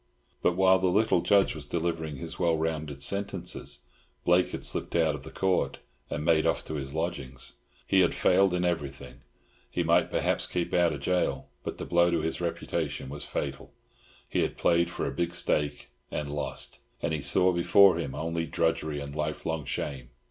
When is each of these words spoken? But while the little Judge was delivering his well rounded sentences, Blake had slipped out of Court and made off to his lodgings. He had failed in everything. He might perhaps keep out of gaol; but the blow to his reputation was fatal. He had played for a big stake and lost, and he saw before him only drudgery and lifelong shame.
But 0.41 0.55
while 0.55 0.79
the 0.79 0.87
little 0.87 1.21
Judge 1.21 1.53
was 1.53 1.67
delivering 1.67 2.15
his 2.15 2.39
well 2.39 2.57
rounded 2.57 3.03
sentences, 3.03 3.83
Blake 4.25 4.49
had 4.49 4.65
slipped 4.65 4.95
out 4.95 5.13
of 5.13 5.31
Court 5.35 5.77
and 6.09 6.25
made 6.25 6.47
off 6.47 6.65
to 6.65 6.73
his 6.73 6.95
lodgings. 6.95 7.57
He 7.85 7.99
had 7.99 8.15
failed 8.15 8.55
in 8.55 8.65
everything. 8.65 9.21
He 9.69 9.83
might 9.83 10.09
perhaps 10.09 10.47
keep 10.47 10.73
out 10.73 10.91
of 10.91 11.05
gaol; 11.05 11.49
but 11.63 11.77
the 11.77 11.85
blow 11.85 12.09
to 12.09 12.21
his 12.21 12.41
reputation 12.41 13.09
was 13.09 13.25
fatal. 13.25 13.73
He 14.27 14.39
had 14.41 14.57
played 14.57 14.89
for 14.89 15.05
a 15.05 15.11
big 15.13 15.35
stake 15.35 15.89
and 16.09 16.33
lost, 16.33 16.79
and 17.03 17.13
he 17.13 17.21
saw 17.21 17.51
before 17.53 17.97
him 17.99 18.15
only 18.15 18.47
drudgery 18.47 18.99
and 18.99 19.15
lifelong 19.15 19.65
shame. 19.65 20.09